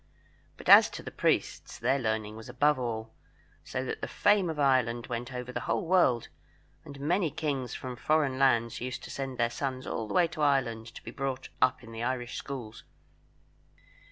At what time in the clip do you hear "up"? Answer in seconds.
11.61-11.83